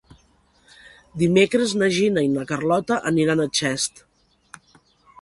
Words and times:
Dimecres 1.25 1.77
na 1.83 1.91
Gina 1.99 2.25
i 2.31 2.33
na 2.39 2.49
Carlota 2.55 3.01
aniran 3.13 3.47
a 3.47 3.51
Xest. 3.63 4.07